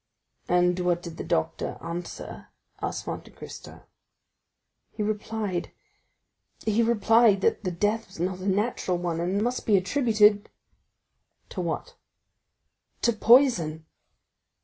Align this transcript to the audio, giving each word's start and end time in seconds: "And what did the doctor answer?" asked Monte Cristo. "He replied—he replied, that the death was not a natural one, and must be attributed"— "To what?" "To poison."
"And 0.49 0.79
what 0.79 1.03
did 1.03 1.17
the 1.17 1.23
doctor 1.23 1.77
answer?" 1.79 2.47
asked 2.81 3.05
Monte 3.05 3.29
Cristo. 3.29 3.83
"He 4.89 5.03
replied—he 5.03 6.81
replied, 6.81 7.41
that 7.41 7.63
the 7.63 7.69
death 7.69 8.07
was 8.07 8.19
not 8.19 8.39
a 8.39 8.47
natural 8.47 8.97
one, 8.97 9.19
and 9.19 9.43
must 9.43 9.67
be 9.67 9.77
attributed"— 9.77 10.49
"To 11.49 11.61
what?" 11.61 11.97
"To 13.03 13.13
poison." 13.13 13.85